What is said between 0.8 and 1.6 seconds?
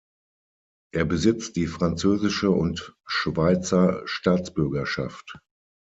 Er besitzt